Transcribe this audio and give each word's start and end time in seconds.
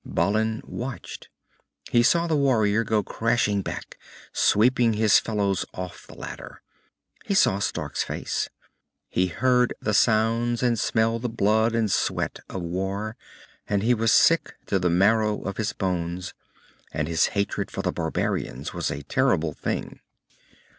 Balin 0.03 0.63
watched. 0.65 1.29
He 1.91 2.01
saw 2.01 2.25
the 2.25 2.35
warrior 2.35 2.83
go 2.83 3.03
crashing 3.03 3.61
back, 3.61 3.99
sweeping 4.33 4.93
his 4.93 5.19
fellows 5.19 5.63
off 5.75 6.07
the 6.07 6.15
ladder. 6.17 6.63
He 7.25 7.35
saw 7.35 7.59
Stark's 7.59 8.01
face. 8.01 8.49
He 9.09 9.27
heard 9.27 9.75
the 9.79 9.93
sounds 9.93 10.63
and 10.63 10.79
smelled 10.79 11.21
the 11.21 11.29
blood 11.29 11.75
and 11.75 11.91
sweat 11.91 12.39
of 12.49 12.63
war, 12.63 13.15
and 13.67 13.83
he 13.83 13.93
was 13.93 14.11
sick 14.11 14.55
to 14.65 14.79
the 14.79 14.89
marrow 14.89 15.43
of 15.43 15.57
his 15.57 15.71
bones, 15.71 16.33
and 16.91 17.07
his 17.07 17.27
hatred 17.37 17.69
of 17.77 17.83
the 17.83 17.91
barbarians 17.91 18.73
was 18.73 18.89
a 18.89 19.03
terrible 19.03 19.53
thing. 19.53 19.99